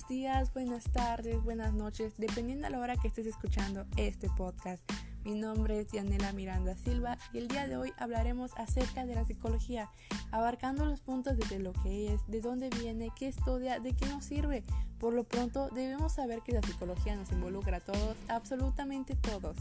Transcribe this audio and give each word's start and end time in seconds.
buenos 0.00 0.08
días, 0.08 0.54
buenas 0.54 0.84
tardes, 0.84 1.42
buenas 1.42 1.74
noches, 1.74 2.14
dependiendo 2.16 2.66
a 2.66 2.70
la 2.70 2.78
hora 2.78 2.96
que 2.96 3.08
estés 3.08 3.26
escuchando 3.26 3.84
este 3.96 4.30
podcast. 4.30 4.82
Mi 5.24 5.34
nombre 5.34 5.80
es 5.80 5.90
Dianela 5.90 6.32
Miranda 6.32 6.74
Silva 6.74 7.18
y 7.34 7.38
el 7.38 7.48
día 7.48 7.66
de 7.68 7.76
hoy 7.76 7.92
hablaremos 7.98 8.52
acerca 8.56 9.04
de 9.04 9.14
la 9.14 9.24
psicología, 9.24 9.90
abarcando 10.30 10.86
los 10.86 11.00
puntos 11.00 11.36
desde 11.36 11.58
lo 11.58 11.74
que 11.74 12.14
es, 12.14 12.26
de 12.28 12.40
dónde 12.40 12.70
viene, 12.70 13.10
qué 13.14 13.28
estudia, 13.28 13.78
de 13.78 13.94
qué 13.94 14.06
nos 14.06 14.24
sirve. 14.24 14.64
Por 14.98 15.12
lo 15.12 15.24
pronto 15.24 15.68
debemos 15.68 16.14
saber 16.14 16.40
que 16.40 16.52
la 16.52 16.62
psicología 16.62 17.14
nos 17.16 17.30
involucra 17.32 17.78
a 17.78 17.80
todos, 17.80 18.16
absolutamente 18.28 19.16
todos. 19.16 19.56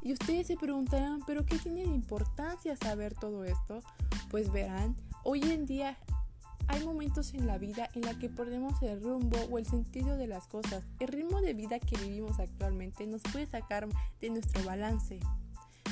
Y 0.00 0.12
ustedes 0.12 0.46
se 0.46 0.56
preguntarán, 0.56 1.22
¿pero 1.26 1.44
qué 1.44 1.58
tiene 1.58 1.80
de 1.80 1.94
importancia 1.94 2.76
saber 2.76 3.14
todo 3.14 3.44
esto? 3.44 3.82
Pues 4.30 4.52
verán, 4.52 4.94
hoy 5.24 5.42
en 5.42 5.66
día 5.66 5.98
hay 6.68 6.84
momentos 6.84 7.34
en 7.34 7.46
la 7.46 7.58
vida 7.58 7.88
en 7.94 8.02
la 8.02 8.18
que 8.18 8.28
perdemos 8.28 8.82
el 8.82 9.02
rumbo 9.02 9.38
o 9.50 9.58
el 9.58 9.66
sentido 9.66 10.16
de 10.16 10.26
las 10.26 10.46
cosas. 10.46 10.84
El 11.00 11.08
ritmo 11.08 11.40
de 11.40 11.54
vida 11.54 11.78
que 11.78 11.96
vivimos 11.96 12.38
actualmente 12.38 13.06
nos 13.06 13.22
puede 13.22 13.46
sacar 13.46 13.88
de 14.20 14.30
nuestro 14.30 14.64
balance. 14.64 15.20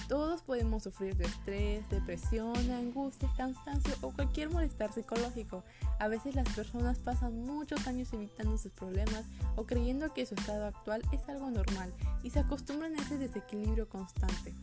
Todos 0.08 0.42
podemos 0.42 0.82
sufrir 0.82 1.16
de 1.16 1.24
estrés, 1.24 1.88
depresión, 1.88 2.54
angustia, 2.70 3.30
cansancio 3.36 3.94
o 4.02 4.10
cualquier 4.10 4.50
malestar 4.50 4.92
psicológico. 4.92 5.64
A 5.98 6.08
veces 6.08 6.34
las 6.34 6.48
personas 6.50 6.98
pasan 6.98 7.44
muchos 7.44 7.86
años 7.86 8.12
evitando 8.12 8.58
sus 8.58 8.72
problemas 8.72 9.24
o 9.56 9.64
creyendo 9.64 10.12
que 10.12 10.26
su 10.26 10.34
estado 10.34 10.66
actual 10.66 11.02
es 11.12 11.26
algo 11.28 11.50
normal 11.50 11.92
y 12.22 12.30
se 12.30 12.40
acostumbran 12.40 12.94
a 12.98 13.02
ese 13.02 13.16
desequilibrio 13.16 13.88
constante. 13.88 14.54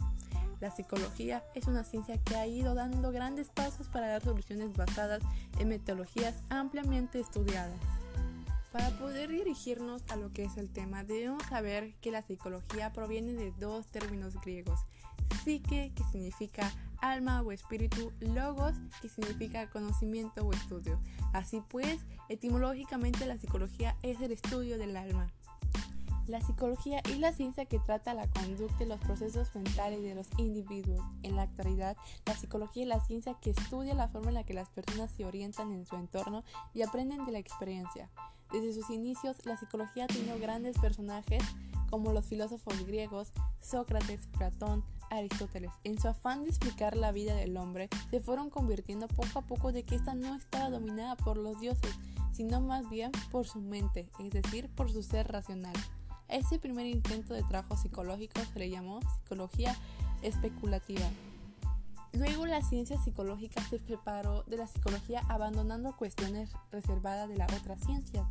La 0.61 0.69
psicología 0.69 1.43
es 1.55 1.65
una 1.65 1.83
ciencia 1.83 2.19
que 2.23 2.35
ha 2.35 2.45
ido 2.45 2.75
dando 2.75 3.11
grandes 3.11 3.49
pasos 3.49 3.87
para 3.87 4.07
dar 4.07 4.23
soluciones 4.23 4.77
basadas 4.77 5.23
en 5.57 5.69
metodologías 5.69 6.35
ampliamente 6.49 7.19
estudiadas. 7.19 7.79
Para 8.71 8.91
poder 8.91 9.29
dirigirnos 9.29 10.03
a 10.09 10.15
lo 10.15 10.31
que 10.31 10.45
es 10.45 10.57
el 10.57 10.69
tema, 10.69 11.03
debemos 11.03 11.43
saber 11.47 11.95
que 11.95 12.11
la 12.11 12.21
psicología 12.21 12.93
proviene 12.93 13.33
de 13.33 13.51
dos 13.59 13.87
términos 13.87 14.39
griegos, 14.39 14.79
psique, 15.43 15.91
que 15.95 16.03
significa 16.11 16.71
alma 17.01 17.41
o 17.41 17.51
espíritu, 17.51 18.13
logos, 18.19 18.75
que 19.01 19.09
significa 19.09 19.67
conocimiento 19.67 20.45
o 20.45 20.53
estudio. 20.53 21.01
Así 21.33 21.63
pues, 21.69 21.97
etimológicamente 22.29 23.25
la 23.25 23.39
psicología 23.39 23.97
es 24.03 24.21
el 24.21 24.31
estudio 24.31 24.77
del 24.77 24.95
alma. 24.95 25.27
La 26.27 26.39
psicología 26.39 26.99
es 26.99 27.19
la 27.19 27.33
ciencia 27.33 27.65
que 27.65 27.79
trata 27.79 28.13
la 28.13 28.27
conducta 28.27 28.83
y 28.83 28.87
los 28.87 28.99
procesos 28.99 29.53
mentales 29.55 30.03
de 30.03 30.15
los 30.15 30.27
individuos. 30.37 31.01
En 31.23 31.35
la 31.35 31.43
actualidad, 31.43 31.97
la 32.25 32.35
psicología 32.35 32.83
es 32.83 32.89
la 32.89 32.99
ciencia 32.99 33.33
que 33.41 33.49
estudia 33.49 33.95
la 33.95 34.07
forma 34.07 34.29
en 34.29 34.35
la 34.35 34.43
que 34.43 34.53
las 34.53 34.69
personas 34.69 35.11
se 35.11 35.25
orientan 35.25 35.71
en 35.71 35.85
su 35.85 35.95
entorno 35.95 36.43
y 36.73 36.83
aprenden 36.83 37.25
de 37.25 37.31
la 37.31 37.39
experiencia. 37.39 38.09
Desde 38.51 38.73
sus 38.73 38.89
inicios, 38.89 39.45
la 39.45 39.57
psicología 39.57 40.05
ha 40.05 40.07
tenido 40.07 40.37
grandes 40.37 40.77
personajes 40.77 41.43
como 41.89 42.13
los 42.13 42.25
filósofos 42.25 42.85
griegos, 42.85 43.31
Sócrates, 43.59 44.27
Platón, 44.37 44.83
Aristóteles. 45.09 45.71
En 45.83 45.99
su 45.99 46.07
afán 46.07 46.43
de 46.43 46.49
explicar 46.49 46.95
la 46.95 47.11
vida 47.11 47.35
del 47.35 47.57
hombre, 47.57 47.89
se 48.09 48.21
fueron 48.21 48.49
convirtiendo 48.49 49.07
poco 49.07 49.39
a 49.39 49.41
poco 49.41 49.71
de 49.71 49.83
que 49.83 49.95
ésta 49.95 50.15
no 50.15 50.35
estaba 50.35 50.69
dominada 50.69 51.15
por 51.17 51.37
los 51.37 51.59
dioses, 51.59 51.93
sino 52.31 52.61
más 52.61 52.89
bien 52.89 53.11
por 53.31 53.45
su 53.45 53.59
mente, 53.59 54.09
es 54.19 54.31
decir, 54.31 54.69
por 54.73 54.91
su 54.91 55.03
ser 55.03 55.29
racional. 55.31 55.75
Este 56.31 56.57
primer 56.57 56.85
intento 56.85 57.33
de 57.33 57.43
trabajo 57.43 57.75
psicológico 57.75 58.39
se 58.53 58.59
le 58.59 58.69
llamó 58.69 59.01
psicología 59.01 59.75
especulativa. 60.21 61.05
Luego 62.13 62.45
la 62.45 62.61
ciencia 62.61 62.97
psicológica 63.03 63.61
se 63.69 63.79
separó 63.79 64.43
de 64.43 64.55
la 64.55 64.67
psicología 64.67 65.21
abandonando 65.27 65.93
cuestiones 65.97 66.49
reservadas 66.71 67.27
de 67.27 67.35
las 67.35 67.51
otras 67.51 67.81
ciencias. 67.81 68.25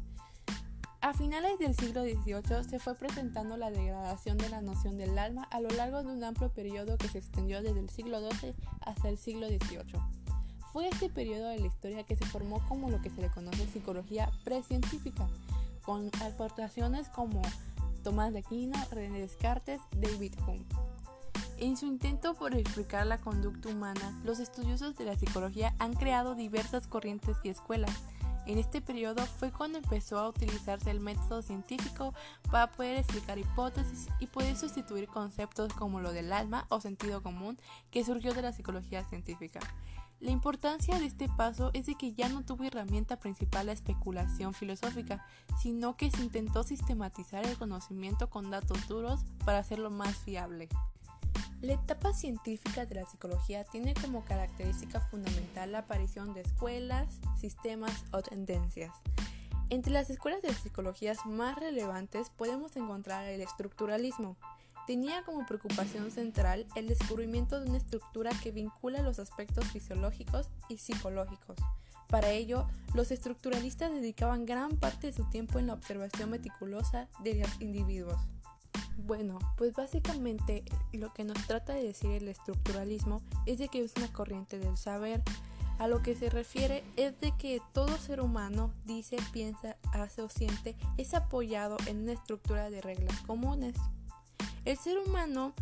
A 1.03 1.13
finales 1.13 1.59
del 1.59 1.77
siglo 1.77 2.03
XVIII 2.03 2.65
se 2.71 2.79
fue 2.79 2.95
presentando 2.95 3.59
la 3.59 3.71
degradación 3.71 4.39
de 4.39 4.49
la 4.49 4.63
noción 4.63 4.97
del 4.97 5.19
alma 5.19 5.45
a 5.51 5.61
lo 5.61 5.69
largo 5.69 6.03
de 6.03 6.09
un 6.09 6.25
amplio 6.25 6.51
periodo 6.55 6.97
que 6.97 7.09
se 7.09 7.19
extendió 7.19 7.63
desde 7.63 7.81
el 7.81 7.91
siglo 7.91 8.19
XII 8.31 8.55
hasta 8.81 9.11
el 9.11 9.19
siglo 9.19 9.47
XVIII. 9.47 10.01
Fue 10.73 10.89
este 10.89 11.11
periodo 11.11 11.49
de 11.49 11.59
la 11.59 11.67
historia 11.67 12.05
que 12.05 12.17
se 12.17 12.25
formó 12.25 12.67
como 12.67 12.89
lo 12.89 13.03
que 13.03 13.11
se 13.11 13.21
le 13.21 13.29
conoce 13.29 13.67
psicología 13.67 14.31
precientífica, 14.43 15.29
con 15.83 16.11
aportaciones 16.23 17.09
como 17.09 17.43
Tomás 18.03 18.33
de 18.33 18.43
René 18.91 19.21
Descartes, 19.21 19.81
David 19.97 20.35
Hume. 20.47 20.65
En 21.59 21.77
su 21.77 21.85
intento 21.87 22.35
por 22.35 22.55
explicar 22.55 23.07
la 23.07 23.19
conducta 23.19 23.69
humana, 23.69 24.19
los 24.25 24.41
estudiosos 24.41 24.97
de 24.97 25.05
la 25.05 25.17
psicología 25.17 25.75
han 25.79 25.93
creado 25.93 26.35
diversas 26.35 26.87
corrientes 26.87 27.37
y 27.45 27.51
escuelas. 27.51 27.95
En 28.47 28.57
este 28.57 28.81
periodo 28.81 29.27
fue 29.27 29.53
cuando 29.53 29.77
empezó 29.77 30.19
a 30.19 30.29
utilizarse 30.29 30.91
el 30.91 31.01
método 31.01 31.43
científico 31.43 32.15
para 32.51 32.71
poder 32.71 32.97
explicar 32.97 33.39
hipótesis 33.39 34.09
y 34.19 34.27
poder 34.27 34.57
sustituir 34.57 35.07
conceptos 35.07 35.75
como 35.75 36.01
lo 36.01 36.13
del 36.13 36.33
alma 36.33 36.65
o 36.71 36.81
sentido 36.81 37.23
común 37.23 37.59
que 37.91 38.05
surgió 38.05 38.33
de 38.33 38.43
la 38.43 38.53
psicología 38.53 39.05
científica. 39.05 39.61
La 40.21 40.31
importancia 40.31 40.99
de 40.99 41.07
este 41.07 41.31
paso 41.31 41.71
es 41.73 41.87
de 41.87 41.95
que 41.95 42.13
ya 42.13 42.29
no 42.29 42.45
tuvo 42.45 42.65
herramienta 42.65 43.19
principal 43.19 43.67
la 43.67 43.73
especulación 43.73 44.53
filosófica, 44.53 45.25
sino 45.63 45.97
que 45.97 46.11
se 46.11 46.23
intentó 46.23 46.63
sistematizar 46.63 47.47
el 47.47 47.57
conocimiento 47.57 48.29
con 48.29 48.51
datos 48.51 48.87
duros 48.87 49.25
para 49.47 49.61
hacerlo 49.61 49.91
más 49.91 50.15
fiable. 50.19 50.69
La 51.63 51.73
etapa 51.73 52.13
científica 52.13 52.85
de 52.85 52.97
la 52.97 53.07
psicología 53.07 53.65
tiene 53.65 53.95
como 53.95 54.23
característica 54.27 55.01
fundamental 55.01 55.73
la 55.73 55.79
aparición 55.81 56.35
de 56.35 56.43
escuelas, 56.43 57.19
sistemas 57.39 58.05
o 58.13 58.21
tendencias. 58.21 58.93
Entre 59.71 59.91
las 59.91 60.11
escuelas 60.11 60.43
de 60.43 60.53
psicología 60.53 61.15
más 61.25 61.57
relevantes 61.57 62.29
podemos 62.29 62.77
encontrar 62.77 63.25
el 63.27 63.41
estructuralismo, 63.41 64.37
tenía 64.91 65.23
como 65.23 65.47
preocupación 65.47 66.11
central 66.11 66.67
el 66.75 66.89
descubrimiento 66.89 67.61
de 67.61 67.69
una 67.69 67.79
estructura 67.79 68.33
que 68.43 68.51
vincula 68.51 69.03
los 69.03 69.21
aspectos 69.21 69.65
fisiológicos 69.67 70.49
y 70.69 70.79
psicológicos. 70.79 71.57
Para 72.09 72.31
ello, 72.31 72.67
los 72.93 73.13
estructuralistas 73.13 73.93
dedicaban 73.93 74.47
gran 74.47 74.77
parte 74.79 75.07
de 75.07 75.13
su 75.13 75.23
tiempo 75.31 75.61
en 75.61 75.69
la 75.69 75.75
observación 75.75 76.31
meticulosa 76.31 77.07
de 77.23 77.37
los 77.37 77.61
individuos. 77.61 78.21
Bueno, 78.97 79.39
pues 79.57 79.75
básicamente 79.75 80.65
lo 80.93 81.15
que 81.15 81.23
nos 81.23 81.39
trata 81.47 81.73
de 81.73 81.85
decir 81.85 82.11
el 82.11 82.27
estructuralismo 82.27 83.23
es 83.47 83.59
de 83.59 83.69
que 83.69 83.85
es 83.85 83.93
una 83.97 84.13
corriente 84.13 84.59
del 84.59 84.77
saber. 84.77 85.23
A 85.79 85.87
lo 85.87 86.03
que 86.03 86.17
se 86.17 86.31
refiere 86.31 86.83
es 86.97 87.19
de 87.21 87.31
que 87.39 87.63
todo 87.73 87.97
ser 87.97 88.21
humano 88.21 88.75
dice, 88.87 89.19
piensa, 89.33 89.77
hace 89.93 90.21
o 90.21 90.29
siente 90.29 90.75
es 90.99 91.15
apoyado 91.15 91.77
en 91.87 92.03
una 92.03 92.13
estructura 92.15 92.71
de 92.71 92.81
reglas 92.81 93.21
comunes. 93.21 93.77
El 94.65 94.77
ser 94.77 94.99
humano 94.99 95.55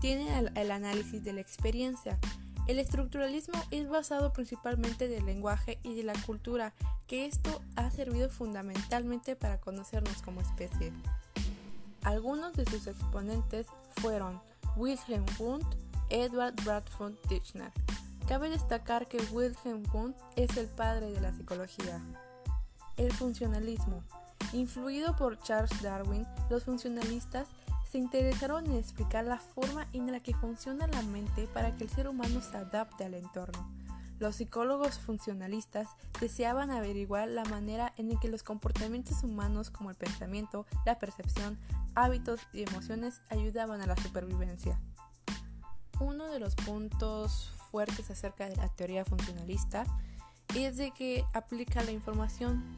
tiene 0.00 0.50
el, 0.54 0.70
análisis 0.70 1.22
de 1.22 1.32
la 1.32 1.40
experiencia. 1.40 2.18
El 2.66 2.78
estructuralismo 2.78 3.54
es 3.70 3.88
basado 3.88 4.32
principalmente 4.32 5.08
del 5.08 5.24
lenguaje 5.24 5.78
y 5.82 5.94
de 5.94 6.02
la 6.02 6.12
cultura, 6.26 6.74
que 7.06 7.26
esto 7.26 7.62
ha 7.76 7.90
servido 7.90 8.28
fundamentalmente 8.28 9.36
para 9.36 9.60
conocernos 9.60 10.22
como 10.22 10.40
especie. 10.40 10.92
Algunos 12.02 12.52
de 12.54 12.64
sus 12.66 12.86
exponentes 12.86 13.66
fueron 13.96 14.40
Wilhelm 14.76 15.24
Wundt, 15.38 15.66
Edward 16.10 16.54
Bradford 16.64 17.14
Titchener. 17.28 17.72
Cabe 18.28 18.50
destacar 18.50 19.06
que 19.06 19.18
Wilhelm 19.32 19.84
Wundt 19.92 20.16
es 20.36 20.56
el 20.56 20.66
padre 20.66 21.10
de 21.10 21.20
la 21.20 21.32
psicología. 21.32 22.00
El 22.96 23.12
funcionalismo. 23.12 24.02
Influido 24.52 25.16
por 25.16 25.38
Charles 25.38 25.80
Darwin, 25.82 26.26
los 26.50 26.64
funcionalistas 26.64 27.48
se 27.92 27.98
interesaron 27.98 28.64
en 28.64 28.76
explicar 28.76 29.26
la 29.26 29.36
forma 29.36 29.86
en 29.92 30.10
la 30.10 30.18
que 30.18 30.34
funciona 30.34 30.86
la 30.86 31.02
mente 31.02 31.46
para 31.46 31.76
que 31.76 31.84
el 31.84 31.90
ser 31.90 32.08
humano 32.08 32.40
se 32.40 32.56
adapte 32.56 33.04
al 33.04 33.12
entorno. 33.12 33.70
Los 34.18 34.36
psicólogos 34.36 34.98
funcionalistas 34.98 35.88
deseaban 36.18 36.70
averiguar 36.70 37.28
la 37.28 37.44
manera 37.44 37.92
en 37.98 38.18
que 38.18 38.28
los 38.28 38.42
comportamientos 38.42 39.22
humanos 39.22 39.70
como 39.70 39.90
el 39.90 39.96
pensamiento, 39.96 40.64
la 40.86 40.98
percepción, 40.98 41.58
hábitos 41.94 42.40
y 42.54 42.62
emociones 42.62 43.20
ayudaban 43.28 43.82
a 43.82 43.86
la 43.86 43.96
supervivencia. 43.98 44.80
Uno 46.00 46.28
de 46.28 46.40
los 46.40 46.54
puntos 46.54 47.52
fuertes 47.70 48.10
acerca 48.10 48.48
de 48.48 48.56
la 48.56 48.70
teoría 48.70 49.04
funcionalista 49.04 49.84
es 50.56 50.78
de 50.78 50.92
que 50.92 51.26
aplica 51.34 51.82
la 51.82 51.92
información 51.92 52.74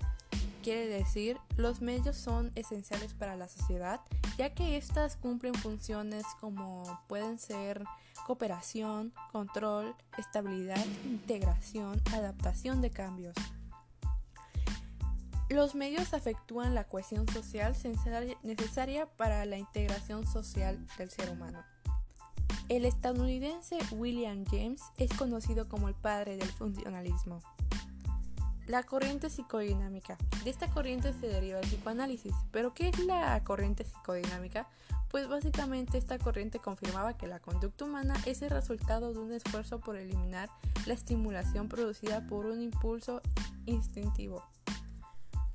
quiere 0.64 0.86
decir, 0.86 1.36
los 1.58 1.82
medios 1.82 2.16
son 2.16 2.50
esenciales 2.54 3.12
para 3.12 3.36
la 3.36 3.48
sociedad, 3.48 4.00
ya 4.38 4.54
que 4.54 4.78
éstas 4.78 5.16
cumplen 5.16 5.52
funciones 5.54 6.24
como 6.40 7.02
pueden 7.06 7.38
ser 7.38 7.84
cooperación, 8.26 9.12
control, 9.30 9.94
estabilidad, 10.16 10.82
integración, 11.04 12.00
adaptación 12.14 12.80
de 12.80 12.90
cambios. 12.90 13.36
Los 15.50 15.74
medios 15.74 16.14
afectúan 16.14 16.74
la 16.74 16.84
cohesión 16.84 17.28
social 17.28 17.76
necesaria 18.42 19.06
para 19.06 19.44
la 19.44 19.58
integración 19.58 20.26
social 20.26 20.84
del 20.96 21.10
ser 21.10 21.28
humano. 21.28 21.62
El 22.70 22.86
estadounidense 22.86 23.76
William 23.92 24.46
James 24.46 24.80
es 24.96 25.12
conocido 25.12 25.68
como 25.68 25.90
el 25.90 25.94
padre 25.94 26.38
del 26.38 26.48
funcionalismo. 26.48 27.42
La 28.66 28.82
corriente 28.82 29.28
psicodinámica. 29.28 30.16
De 30.42 30.50
esta 30.50 30.68
corriente 30.68 31.12
se 31.12 31.26
deriva 31.26 31.60
el 31.60 31.66
psicoanálisis. 31.66 32.32
¿Pero 32.50 32.72
qué 32.72 32.88
es 32.88 32.98
la 33.04 33.42
corriente 33.44 33.84
psicodinámica? 33.84 34.68
Pues 35.10 35.28
básicamente 35.28 35.98
esta 35.98 36.18
corriente 36.18 36.58
confirmaba 36.58 37.16
que 37.16 37.26
la 37.26 37.40
conducta 37.40 37.84
humana 37.84 38.14
es 38.24 38.40
el 38.40 38.50
resultado 38.50 39.12
de 39.12 39.18
un 39.18 39.32
esfuerzo 39.32 39.80
por 39.80 39.96
eliminar 39.96 40.48
la 40.86 40.94
estimulación 40.94 41.68
producida 41.68 42.26
por 42.26 42.46
un 42.46 42.62
impulso 42.62 43.20
instintivo. 43.66 44.42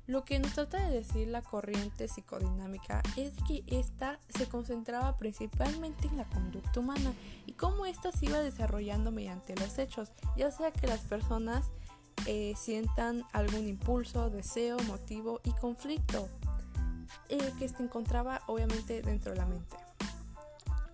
Lo 0.06 0.24
que 0.24 0.38
nos 0.38 0.54
trata 0.54 0.78
de 0.84 0.92
decir 0.92 1.28
la 1.28 1.42
corriente 1.42 2.08
psicodinámica 2.08 3.02
es 3.16 3.32
que 3.46 3.62
ésta 3.66 4.18
se 4.36 4.48
concentraba 4.48 5.16
principalmente 5.16 6.08
en 6.08 6.16
la 6.16 6.28
conducta 6.28 6.80
humana 6.80 7.12
y 7.46 7.52
cómo 7.52 7.86
ésta 7.86 8.10
se 8.12 8.26
iba 8.26 8.40
desarrollando 8.40 9.12
mediante 9.12 9.54
los 9.56 9.78
hechos, 9.78 10.10
ya 10.36 10.50
sea 10.50 10.72
que 10.72 10.88
las 10.88 11.00
personas 11.00 11.70
eh, 12.26 12.54
sientan 12.56 13.24
algún 13.32 13.66
impulso, 13.66 14.30
deseo, 14.30 14.78
motivo 14.86 15.40
y 15.44 15.52
conflicto 15.52 16.28
eh, 17.28 17.52
que 17.58 17.68
se 17.68 17.82
encontraba 17.82 18.42
obviamente 18.46 19.02
dentro 19.02 19.32
de 19.32 19.38
la 19.38 19.46
mente. 19.46 19.76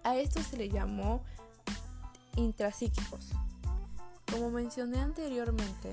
A 0.04 0.16
esto 0.16 0.42
se 0.42 0.56
le 0.56 0.68
llamó 0.68 1.24
intrapsíquicos. 2.36 3.30
Como 4.30 4.50
mencioné 4.50 5.00
anteriormente, 5.00 5.90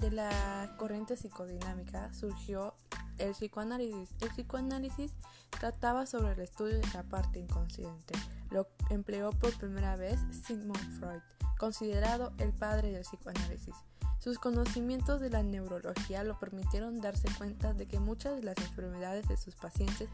de 0.00 0.10
la 0.10 0.74
corriente 0.76 1.16
psicodinámica 1.16 2.12
surgió 2.12 2.74
el 3.18 3.32
psicoanálisis. 3.32 4.10
El 4.20 4.30
psicoanálisis 4.30 5.12
trataba 5.50 6.06
sobre 6.06 6.32
el 6.32 6.40
estudio 6.40 6.78
de 6.78 6.88
la 6.94 7.02
parte 7.02 7.40
inconsciente. 7.40 8.14
Lo 8.50 8.68
empleó 8.90 9.30
por 9.30 9.56
primera 9.58 9.96
vez 9.96 10.18
Sigmund 10.46 10.98
Freud, 10.98 11.20
considerado 11.58 12.32
el 12.38 12.52
padre 12.52 12.92
del 12.92 13.02
psicoanálisis. 13.02 13.74
Sus 14.18 14.38
conocimientos 14.38 15.20
de 15.20 15.30
la 15.30 15.42
neurología 15.42 16.24
lo 16.24 16.38
permitieron 16.38 17.00
darse 17.00 17.28
cuenta 17.38 17.72
de 17.72 17.86
que 17.86 18.00
muchas 18.00 18.36
de 18.36 18.42
las 18.42 18.58
enfermedades 18.58 19.28
de 19.28 19.36
sus 19.36 19.54
pacientes 19.54 20.08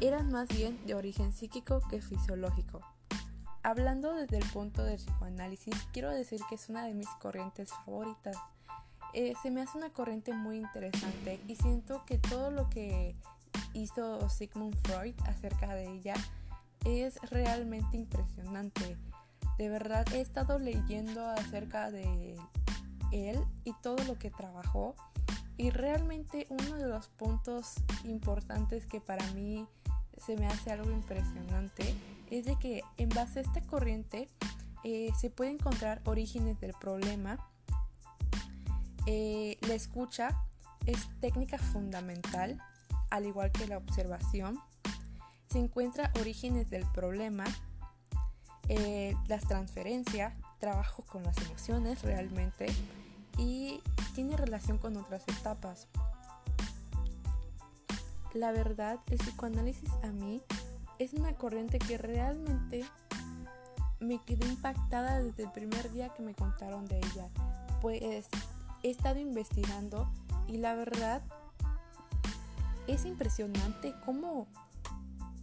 eran 0.00 0.30
más 0.30 0.48
bien 0.48 0.78
de 0.86 0.94
origen 0.94 1.32
psíquico 1.32 1.80
que 1.88 2.00
fisiológico. 2.00 2.80
Hablando 3.62 4.14
desde 4.14 4.38
el 4.38 4.48
punto 4.50 4.84
del 4.84 4.96
psicoanálisis, 4.96 5.74
quiero 5.92 6.10
decir 6.10 6.40
que 6.48 6.54
es 6.54 6.68
una 6.68 6.84
de 6.84 6.94
mis 6.94 7.08
corrientes 7.20 7.70
favoritas 7.84 8.36
eh, 9.12 9.34
se 9.42 9.50
me 9.50 9.62
hace 9.62 9.76
una 9.76 9.90
corriente 9.90 10.32
muy 10.32 10.58
interesante 10.58 11.40
y 11.48 11.56
siento 11.56 12.04
que 12.06 12.18
todo 12.18 12.50
lo 12.50 12.70
que 12.70 13.16
hizo 13.72 14.28
Sigmund 14.28 14.76
Freud 14.84 15.14
acerca 15.26 15.74
de 15.74 15.90
ella 15.90 16.14
es 16.84 17.18
realmente 17.30 17.96
impresionante. 17.96 18.96
De 19.58 19.68
verdad 19.68 20.06
he 20.14 20.20
estado 20.20 20.58
leyendo 20.58 21.28
acerca 21.28 21.90
de 21.90 22.36
él 23.12 23.38
y 23.64 23.72
todo 23.82 24.02
lo 24.04 24.18
que 24.18 24.30
trabajó 24.30 24.94
y 25.56 25.70
realmente 25.70 26.46
uno 26.48 26.76
de 26.76 26.86
los 26.86 27.08
puntos 27.08 27.74
importantes 28.04 28.86
que 28.86 29.00
para 29.00 29.26
mí 29.32 29.66
se 30.24 30.36
me 30.36 30.46
hace 30.46 30.72
algo 30.72 30.90
impresionante 30.90 31.94
es 32.30 32.44
de 32.44 32.56
que 32.56 32.82
en 32.96 33.08
base 33.10 33.40
a 33.40 33.42
esta 33.42 33.60
corriente 33.62 34.28
eh, 34.84 35.10
se 35.18 35.30
puede 35.30 35.50
encontrar 35.50 36.00
orígenes 36.04 36.60
del 36.60 36.72
problema 36.74 37.38
eh, 39.06 39.58
la 39.62 39.74
escucha 39.74 40.36
es 40.86 41.08
técnica 41.20 41.58
fundamental, 41.58 42.60
al 43.10 43.26
igual 43.26 43.50
que 43.50 43.66
la 43.66 43.78
observación. 43.78 44.58
Se 45.48 45.58
encuentra 45.58 46.12
orígenes 46.20 46.70
del 46.70 46.86
problema, 46.92 47.44
eh, 48.68 49.14
las 49.26 49.46
transferencias, 49.48 50.34
trabajo 50.60 51.02
con 51.10 51.24
las 51.24 51.36
emociones 51.38 52.02
realmente 52.02 52.66
y 53.38 53.82
tiene 54.14 54.36
relación 54.36 54.78
con 54.78 54.96
otras 54.96 55.24
etapas. 55.26 55.88
La 58.34 58.52
verdad, 58.52 59.00
el 59.10 59.18
psicoanálisis 59.18 59.90
a 60.04 60.08
mí 60.08 60.42
es 60.98 61.14
una 61.14 61.34
corriente 61.34 61.78
que 61.78 61.98
realmente 61.98 62.84
me 63.98 64.20
quedé 64.20 64.46
impactada 64.46 65.20
desde 65.20 65.44
el 65.44 65.50
primer 65.50 65.90
día 65.90 66.10
que 66.10 66.22
me 66.22 66.34
contaron 66.34 66.86
de 66.86 66.98
ella. 66.98 67.28
Pues 67.80 68.00
he 68.02 68.90
estado 68.90 69.18
investigando 69.18 70.08
y 70.46 70.58
la 70.58 70.74
verdad 70.74 71.22
es 72.86 73.04
impresionante 73.04 73.94
cómo 74.04 74.46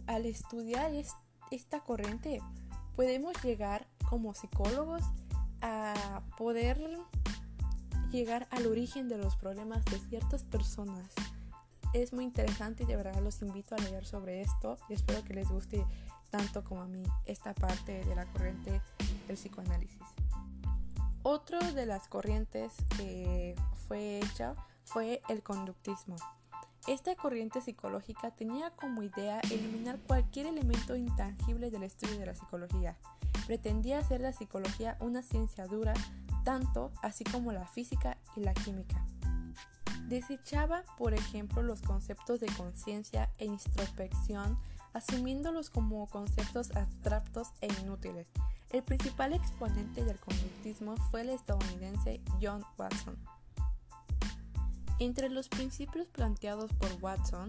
al 0.06 0.26
estudiar 0.26 0.92
esta 1.50 1.80
corriente 1.80 2.40
podemos 2.96 3.34
llegar 3.42 3.86
como 4.08 4.34
psicólogos 4.34 5.02
a 5.60 6.22
poder 6.36 6.80
llegar 8.10 8.48
al 8.50 8.66
origen 8.66 9.08
de 9.08 9.18
los 9.18 9.36
problemas 9.36 9.84
de 9.84 9.98
ciertas 9.98 10.44
personas. 10.44 11.12
Es 11.92 12.12
muy 12.12 12.24
interesante 12.24 12.84
y 12.84 12.86
de 12.86 12.96
verdad 12.96 13.20
los 13.22 13.42
invito 13.42 13.74
a 13.74 13.78
leer 13.78 14.06
sobre 14.06 14.40
esto 14.40 14.78
y 14.88 14.94
espero 14.94 15.24
que 15.24 15.34
les 15.34 15.48
guste 15.48 15.84
tanto 16.30 16.64
como 16.64 16.82
a 16.82 16.86
mí 16.86 17.02
esta 17.24 17.54
parte 17.54 18.04
de 18.04 18.14
la 18.14 18.26
corriente 18.26 18.82
del 19.26 19.36
psicoanálisis. 19.36 20.02
Otro 21.22 21.58
de 21.72 21.86
las 21.86 22.08
corrientes 22.08 22.72
que 22.96 23.54
fue 23.86 24.18
hecha 24.18 24.54
fue 24.84 25.20
el 25.28 25.42
conductismo. 25.42 26.16
Esta 26.86 27.14
corriente 27.16 27.60
psicológica 27.60 28.30
tenía 28.30 28.70
como 28.70 29.02
idea 29.02 29.40
eliminar 29.40 29.98
cualquier 29.98 30.46
elemento 30.46 30.96
intangible 30.96 31.70
del 31.70 31.82
estudio 31.82 32.18
de 32.18 32.26
la 32.26 32.34
psicología. 32.34 32.96
Pretendía 33.48 34.00
hacer 34.00 34.20
la 34.20 34.34
psicología 34.34 34.98
una 35.00 35.22
ciencia 35.22 35.66
dura, 35.66 35.94
tanto 36.44 36.92
así 37.02 37.24
como 37.24 37.50
la 37.50 37.66
física 37.66 38.18
y 38.36 38.40
la 38.40 38.52
química. 38.52 39.02
Desechaba, 40.06 40.84
por 40.98 41.14
ejemplo, 41.14 41.62
los 41.62 41.80
conceptos 41.80 42.40
de 42.40 42.48
conciencia 42.48 43.30
e 43.38 43.46
introspección, 43.46 44.58
asumiéndolos 44.92 45.70
como 45.70 46.06
conceptos 46.10 46.76
abstractos 46.76 47.48
e 47.62 47.68
inútiles, 47.80 48.26
el 48.68 48.82
principal 48.82 49.32
exponente 49.32 50.04
del 50.04 50.20
conductismo 50.20 50.98
fue 51.10 51.22
el 51.22 51.30
estadounidense 51.30 52.20
John 52.42 52.62
Watson. 52.76 53.16
Entre 54.98 55.30
los 55.30 55.48
principios 55.48 56.06
planteados 56.08 56.70
por 56.74 56.92
Watson 57.02 57.48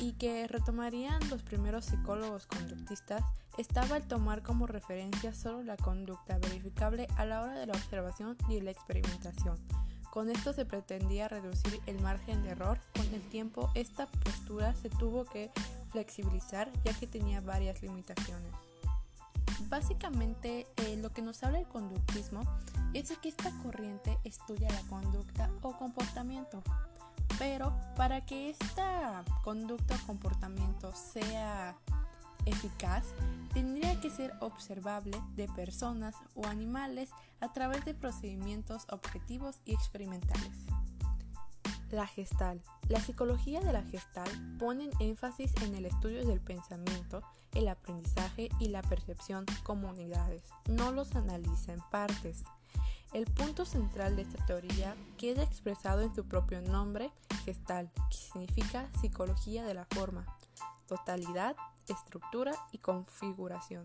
y 0.00 0.12
que 0.12 0.46
retomarían 0.46 1.20
los 1.30 1.42
primeros 1.42 1.86
psicólogos 1.86 2.46
conductistas 2.46 3.22
estaba 3.56 3.96
el 3.96 4.06
tomar 4.06 4.42
como 4.42 4.66
referencia 4.66 5.34
solo 5.34 5.62
la 5.62 5.76
conducta 5.76 6.38
verificable 6.38 7.08
a 7.16 7.24
la 7.24 7.42
hora 7.42 7.52
de 7.52 7.66
la 7.66 7.72
observación 7.72 8.36
y 8.48 8.60
la 8.60 8.70
experimentación. 8.70 9.56
Con 10.10 10.30
esto 10.30 10.52
se 10.52 10.64
pretendía 10.64 11.28
reducir 11.28 11.78
el 11.86 12.00
margen 12.00 12.42
de 12.42 12.50
error. 12.50 12.78
Con 12.94 13.04
el 13.14 13.20
tiempo 13.28 13.70
esta 13.74 14.06
postura 14.06 14.74
se 14.74 14.88
tuvo 14.88 15.24
que 15.26 15.50
flexibilizar 15.90 16.70
ya 16.84 16.94
que 16.94 17.06
tenía 17.06 17.40
varias 17.40 17.82
limitaciones. 17.82 18.50
Básicamente 19.68 20.66
eh, 20.76 20.96
lo 20.96 21.10
que 21.10 21.22
nos 21.22 21.42
habla 21.42 21.58
el 21.58 21.68
conductismo 21.68 22.42
es 22.94 23.12
que 23.18 23.28
esta 23.28 23.50
corriente 23.62 24.18
estudia 24.24 24.70
la 24.70 24.80
conducta 24.88 25.50
o 25.60 25.76
comportamiento, 25.76 26.62
pero 27.38 27.78
para 27.96 28.24
que 28.24 28.50
esta 28.50 29.24
conducta 29.42 29.94
o 29.94 30.06
comportamiento 30.06 30.92
sea 30.94 31.76
eficaz, 32.46 33.04
tendría 33.52 34.00
que 34.00 34.10
ser 34.10 34.32
observable 34.40 35.20
de 35.34 35.48
personas 35.48 36.14
o 36.34 36.46
animales 36.46 37.10
a 37.40 37.52
través 37.52 37.84
de 37.84 37.94
procedimientos 37.94 38.86
objetivos 38.90 39.60
y 39.64 39.74
experimentales. 39.74 40.52
La 41.90 42.06
gestal. 42.06 42.62
La 42.88 43.00
psicología 43.00 43.60
de 43.60 43.72
la 43.72 43.82
gestal 43.82 44.28
pone 44.58 44.90
énfasis 44.98 45.52
en 45.62 45.74
el 45.74 45.86
estudio 45.86 46.26
del 46.26 46.40
pensamiento, 46.40 47.22
el 47.54 47.68
aprendizaje 47.68 48.48
y 48.58 48.68
la 48.68 48.82
percepción 48.82 49.44
como 49.62 49.88
unidades. 49.88 50.42
No 50.68 50.92
los 50.92 51.14
analiza 51.14 51.72
en 51.72 51.80
partes. 51.90 52.44
El 53.12 53.24
punto 53.26 53.64
central 53.64 54.16
de 54.16 54.22
esta 54.22 54.44
teoría 54.46 54.94
queda 55.16 55.42
expresado 55.42 56.02
en 56.02 56.14
su 56.14 56.26
propio 56.26 56.60
nombre, 56.60 57.12
gestal, 57.44 57.90
que 58.10 58.16
significa 58.16 58.90
psicología 59.00 59.64
de 59.64 59.74
la 59.74 59.86
forma, 59.86 60.26
totalidad, 60.86 61.56
estructura 61.88 62.52
y 62.72 62.78
configuración. 62.78 63.84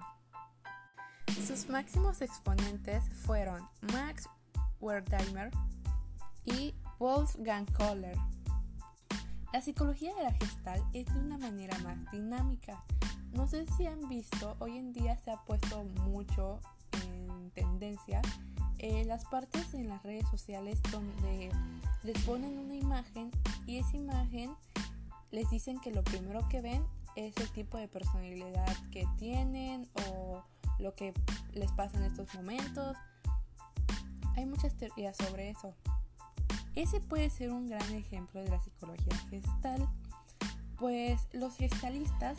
Sus 1.47 1.69
máximos 1.69 2.21
exponentes 2.21 3.03
fueron 3.25 3.67
Max 3.93 4.27
Wertheimer 4.79 5.51
y 6.43 6.73
Wolfgang 6.99 7.71
Kohler. 7.73 8.17
La 9.53 9.61
psicología 9.61 10.13
de 10.15 10.23
la 10.23 10.33
gestal 10.33 10.83
es 10.93 11.05
de 11.13 11.19
una 11.19 11.37
manera 11.37 11.77
más 11.79 11.97
dinámica. 12.11 12.83
No 13.31 13.47
sé 13.47 13.65
si 13.77 13.85
han 13.85 14.07
visto, 14.07 14.55
hoy 14.59 14.77
en 14.77 14.93
día 14.93 15.17
se 15.17 15.31
ha 15.31 15.37
puesto 15.43 15.83
mucho 15.83 16.59
en 17.03 17.51
tendencia 17.51 18.21
eh, 18.81 19.05
las 19.05 19.25
partes 19.25 19.75
en 19.75 19.87
las 19.87 20.01
redes 20.01 20.27
sociales 20.29 20.81
donde 20.91 21.51
les 22.01 22.19
ponen 22.23 22.57
una 22.57 22.75
imagen 22.75 23.29
y 23.67 23.77
esa 23.77 23.95
imagen 23.95 24.55
les 25.29 25.47
dicen 25.51 25.79
que 25.79 25.91
lo 25.91 26.03
primero 26.03 26.49
que 26.49 26.61
ven 26.61 26.83
es 27.15 27.37
el 27.37 27.47
tipo 27.51 27.77
de 27.77 27.87
personalidad 27.87 28.75
que 28.91 29.07
tienen 29.19 29.87
o 29.93 30.43
lo 30.79 30.95
que 30.95 31.13
les 31.53 31.71
pasa 31.73 31.97
en 31.97 32.05
estos 32.05 32.33
momentos. 32.33 32.97
Hay 34.35 34.47
muchas 34.47 34.75
teorías 34.75 35.15
sobre 35.15 35.51
eso. 35.51 35.75
Ese 36.73 36.99
puede 37.01 37.29
ser 37.29 37.51
un 37.51 37.67
gran 37.67 37.93
ejemplo 37.93 38.41
de 38.41 38.49
la 38.49 38.59
psicología 38.59 39.15
gestal, 39.29 39.87
pues 40.77 41.27
los 41.33 41.55
gestalistas 41.55 42.35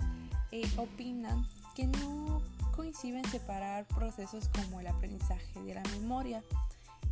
eh, 0.51 0.69
opinan 0.77 1.47
que 1.77 1.87
no 1.87 2.43
coinciden 2.73 3.25
separar 3.31 3.87
procesos 3.87 4.49
como 4.49 4.81
el 4.81 4.87
aprendizaje 4.89 5.63
de 5.63 5.75
la 5.75 5.83
memoria. 5.91 6.43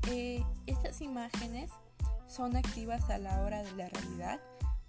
Eh, 0.08 0.44
estas 0.66 1.00
imágenes 1.00 1.70
son 2.26 2.56
activas 2.56 3.08
a 3.10 3.18
la 3.18 3.42
hora 3.42 3.62
de 3.62 3.72
la 3.72 3.88
realidad, 3.88 4.40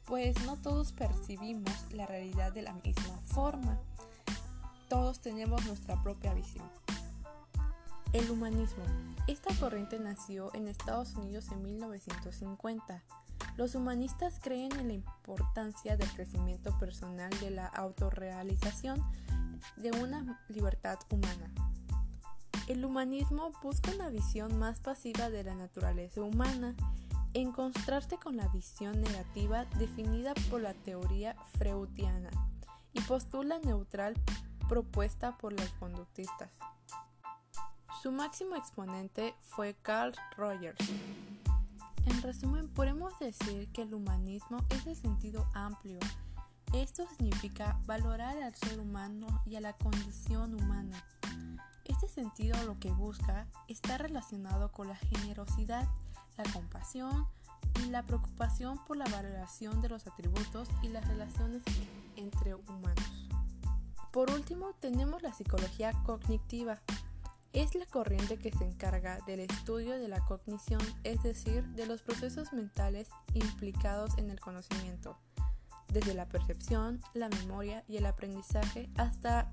pues 0.06 0.36
no 0.46 0.58
todos 0.58 0.92
percibimos 0.94 1.74
la 1.92 2.06
realidad 2.06 2.52
de 2.52 2.64
la 2.64 2.74
misma 2.74 3.18
forma. 3.26 3.80
Todos 4.90 5.22
tenemos 5.22 5.66
nuestra 5.66 6.02
propia 6.02 6.34
visión. 6.34 6.70
El 8.14 8.30
humanismo. 8.30 8.84
Esta 9.28 9.56
corriente 9.56 9.98
nació 10.00 10.54
en 10.54 10.68
Estados 10.68 11.16
Unidos 11.16 11.50
en 11.52 11.62
1950. 11.64 13.02
Los 13.56 13.76
humanistas 13.76 14.40
creen 14.42 14.72
en 14.74 14.88
la 14.88 14.94
importancia 14.94 15.96
del 15.96 16.12
crecimiento 16.12 16.78
personal 16.78 17.30
de 17.40 17.52
la 17.52 17.68
autorrealización 17.68 19.02
de 19.78 19.92
una 19.92 20.40
libertad 20.50 21.00
humana. 21.10 21.52
El 22.68 22.86
humanismo 22.86 23.52
busca 23.62 23.92
una 23.92 24.10
visión 24.10 24.58
más 24.58 24.80
pasiva 24.80 25.30
de 25.30 25.44
la 25.44 25.56
naturaleza 25.56 26.22
humana, 26.22 26.76
en 27.34 27.52
contraste 27.52 28.18
con 28.18 28.38
la 28.38 28.48
visión 28.50 29.02
negativa 29.02 29.66
definida 29.78 30.34
por 30.50 30.62
la 30.62 30.74
teoría 30.74 31.36
freudiana 31.58 32.30
y 32.94 33.02
postula 33.02 33.60
neutral 33.60 34.16
propuesta 34.68 35.38
por 35.38 35.54
los 35.54 35.70
conductistas. 35.72 36.52
Su 38.02 38.12
máximo 38.12 38.56
exponente 38.56 39.36
fue 39.42 39.76
Carl 39.82 40.14
Rogers. 40.36 40.80
En 42.06 42.22
resumen, 42.22 42.68
podemos 42.70 43.18
decir 43.20 43.72
que 43.72 43.84
el 43.84 43.94
humanismo 43.94 44.58
es 44.70 44.86
de 44.86 44.96
sentido 44.96 45.48
amplio 45.54 46.00
esto 46.74 47.06
significa 47.18 47.80
valorar 47.86 48.42
al 48.42 48.56
ser 48.56 48.80
humano 48.80 49.28
y 49.46 49.56
a 49.56 49.62
la 49.62 49.74
condición 49.74 50.56
humana. 50.56 51.04
Este 51.86 52.08
sentido 52.08 52.56
lo 52.64 52.80
que 52.80 52.92
busca 52.92 53.48
está 53.68 53.98
relacionado 53.98 54.72
con 54.72 54.88
la 54.88 54.96
generosidad, 54.96 55.88
la 56.38 56.52
compasión 56.54 57.28
y 57.84 57.90
la 57.90 58.04
preocupación 58.04 58.84
por 58.86 58.96
la 58.96 59.06
valoración 59.06 59.82
de 59.82 59.90
los 59.90 60.08
atributos 60.08 60.70
y 60.82 60.88
las 60.88 61.06
relaciones 61.08 61.62
entre 62.16 62.56
humanos. 62.56 63.28
Por 64.12 64.32
último, 64.32 64.74
tenemos 64.80 65.22
la 65.22 65.34
psicología 65.34 65.92
cognitiva. 66.06 66.82
Es 67.54 67.76
la 67.76 67.86
corriente 67.86 68.38
que 68.38 68.52
se 68.52 68.66
encarga 68.66 69.20
del 69.28 69.42
estudio 69.42 70.00
de 70.00 70.08
la 70.08 70.24
cognición, 70.26 70.82
es 71.04 71.22
decir, 71.22 71.66
de 71.70 71.86
los 71.86 72.02
procesos 72.02 72.54
mentales 72.54 73.10
implicados 73.34 74.18
en 74.18 74.30
el 74.30 74.40
conocimiento 74.40 75.18
desde 75.92 76.14
la 76.14 76.26
percepción, 76.26 77.02
la 77.14 77.30
memoria 77.30 77.84
y 77.88 77.98
el 77.98 78.06
aprendizaje 78.06 78.90
hasta 78.98 79.52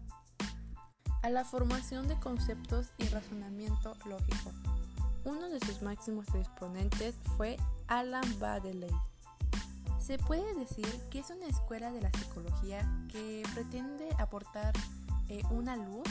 a 1.22 1.30
la 1.30 1.44
formación 1.44 2.06
de 2.06 2.18
conceptos 2.20 2.92
y 2.98 3.04
razonamiento 3.08 3.94
lógico. 4.06 4.52
Uno 5.24 5.48
de 5.48 5.60
sus 5.60 5.82
máximos 5.82 6.26
exponentes 6.34 7.14
fue 7.36 7.56
Alan 7.88 8.38
Baddeley. 8.38 8.94
Se 10.00 10.18
puede 10.18 10.54
decir 10.54 10.86
que 11.10 11.18
es 11.18 11.30
una 11.30 11.46
escuela 11.46 11.92
de 11.92 12.00
la 12.00 12.10
psicología 12.12 12.88
que 13.10 13.42
pretende 13.52 14.08
aportar 14.18 14.72
eh, 15.28 15.42
una 15.50 15.76
luz 15.76 16.08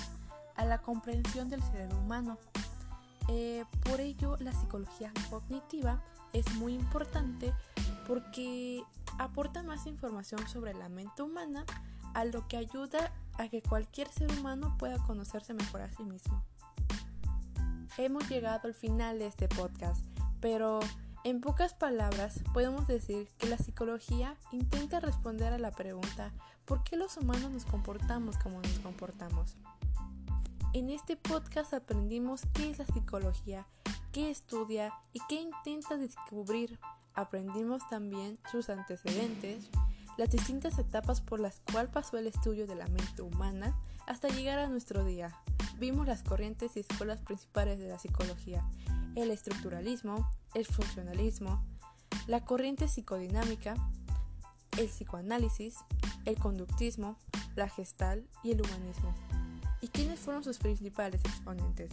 a 0.55 0.65
la 0.65 0.79
comprensión 0.79 1.49
del 1.49 1.63
ser 1.63 1.91
humano. 1.93 2.37
Eh, 3.29 3.63
por 3.83 4.01
ello, 4.01 4.35
la 4.39 4.51
psicología 4.51 5.11
cognitiva 5.29 6.03
es 6.33 6.51
muy 6.55 6.73
importante 6.73 7.53
porque 8.07 8.83
aporta 9.17 9.63
más 9.63 9.85
información 9.85 10.47
sobre 10.47 10.73
la 10.73 10.89
mente 10.89 11.23
humana, 11.23 11.65
a 12.13 12.25
lo 12.25 12.47
que 12.47 12.57
ayuda 12.57 13.11
a 13.37 13.47
que 13.47 13.61
cualquier 13.61 14.07
ser 14.09 14.31
humano 14.31 14.75
pueda 14.79 14.97
conocerse 15.05 15.53
mejor 15.53 15.81
a 15.81 15.91
sí 15.91 16.03
mismo. 16.03 16.43
Hemos 17.97 18.27
llegado 18.29 18.67
al 18.67 18.73
final 18.73 19.19
de 19.19 19.27
este 19.27 19.47
podcast, 19.47 20.03
pero 20.39 20.79
en 21.23 21.41
pocas 21.41 21.73
palabras 21.73 22.41
podemos 22.53 22.87
decir 22.87 23.27
que 23.37 23.47
la 23.47 23.57
psicología 23.57 24.35
intenta 24.51 24.99
responder 24.99 25.53
a 25.53 25.57
la 25.57 25.71
pregunta 25.71 26.31
¿por 26.65 26.83
qué 26.83 26.97
los 26.97 27.17
humanos 27.17 27.49
nos 27.49 27.65
comportamos 27.65 28.37
como 28.37 28.61
nos 28.61 28.79
comportamos? 28.79 29.55
En 30.77 30.91
este 30.91 31.17
podcast 31.17 31.73
aprendimos 31.73 32.41
qué 32.53 32.69
es 32.69 32.77
la 32.77 32.85
psicología, 32.85 33.65
qué 34.11 34.29
estudia 34.29 34.93
y 35.11 35.19
qué 35.27 35.41
intenta 35.41 35.97
descubrir 35.97 36.79
aprendimos 37.15 37.81
también 37.89 38.37
sus 38.51 38.69
antecedentes, 38.69 39.71
las 40.19 40.29
distintas 40.29 40.77
etapas 40.77 41.19
por 41.19 41.39
las 41.39 41.61
cuales 41.61 41.91
pasó 41.91 42.19
el 42.19 42.27
estudio 42.27 42.67
de 42.67 42.75
la 42.75 42.85
mente 42.89 43.23
humana 43.23 43.75
hasta 44.05 44.27
llegar 44.27 44.59
a 44.59 44.69
nuestro 44.69 45.03
día. 45.03 45.35
Vimos 45.79 46.05
las 46.05 46.21
corrientes 46.21 46.77
y 46.77 46.81
escuelas 46.81 47.21
principales 47.21 47.79
de 47.79 47.87
la 47.87 47.97
psicología, 47.97 48.63
el 49.15 49.31
estructuralismo, 49.31 50.29
el 50.53 50.67
funcionalismo, 50.67 51.65
la 52.27 52.45
corriente 52.45 52.87
psicodinámica, 52.87 53.73
el 54.77 54.89
psicoanálisis, 54.89 55.77
el 56.25 56.37
conductismo, 56.37 57.17
la 57.55 57.67
gestal 57.67 58.27
y 58.43 58.51
el 58.51 58.61
humanismo. 58.61 59.15
¿Y 59.79 59.89
quiénes 59.89 60.19
fueron 60.19 60.43
sus 60.43 60.57
principales 60.57 61.21
exponentes? 61.23 61.91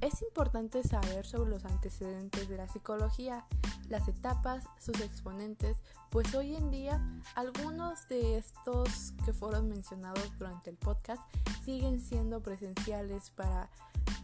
Es 0.00 0.22
importante 0.22 0.82
saber 0.84 1.26
sobre 1.26 1.50
los 1.50 1.64
antecedentes 1.64 2.48
de 2.48 2.56
la 2.56 2.68
psicología, 2.68 3.46
las 3.88 4.06
etapas, 4.06 4.64
sus 4.78 5.00
exponentes, 5.00 5.78
pues 6.10 6.34
hoy 6.34 6.54
en 6.54 6.70
día 6.70 7.00
algunos 7.34 8.06
de 8.08 8.38
estos 8.38 9.12
que 9.24 9.32
fueron 9.32 9.68
mencionados 9.68 10.30
durante 10.38 10.70
el 10.70 10.76
podcast 10.76 11.22
siguen 11.64 12.00
siendo 12.00 12.42
presenciales 12.42 13.30
para 13.30 13.70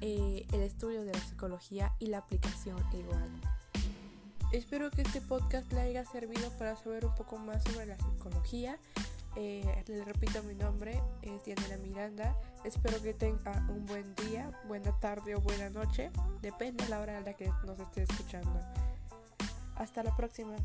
eh, 0.00 0.46
el 0.52 0.60
estudio 0.60 1.04
de 1.04 1.12
la 1.12 1.20
psicología 1.20 1.94
y 1.98 2.06
la 2.06 2.18
aplicación 2.18 2.78
igual. 2.92 3.30
Espero 4.52 4.90
que 4.90 5.02
este 5.02 5.20
podcast 5.20 5.72
le 5.72 5.80
haya 5.80 6.04
servido 6.04 6.50
para 6.58 6.76
saber 6.76 7.06
un 7.06 7.14
poco 7.14 7.38
más 7.38 7.62
sobre 7.64 7.86
la 7.86 7.96
psicología 7.96 8.78
eh, 9.36 9.84
le 9.86 10.04
repito 10.04 10.42
mi 10.42 10.54
nombre, 10.54 11.00
es 11.22 11.44
Diana 11.44 11.76
Miranda. 11.82 12.36
Espero 12.64 13.00
que 13.02 13.14
tenga 13.14 13.66
un 13.68 13.86
buen 13.86 14.14
día, 14.16 14.50
buena 14.66 14.98
tarde 14.98 15.34
o 15.34 15.40
buena 15.40 15.70
noche. 15.70 16.10
Depende 16.42 16.84
de 16.84 16.90
la 16.90 17.00
hora 17.00 17.18
en 17.18 17.24
la 17.24 17.34
que 17.34 17.50
nos 17.64 17.78
esté 17.78 18.02
escuchando. 18.02 18.60
Hasta 19.76 20.02
la 20.02 20.14
próxima. 20.16 20.56